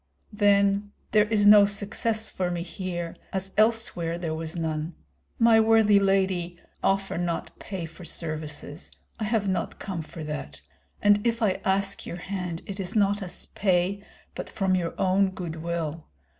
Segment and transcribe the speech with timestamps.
[0.33, 4.95] "Then there is no success for me here, as elsewhere there was none.
[5.37, 10.59] My worthy lady, offer not pay for services, I have not come for that;
[11.03, 14.03] and if I ask your hand it is not as pay,
[14.33, 16.07] but from your own good will.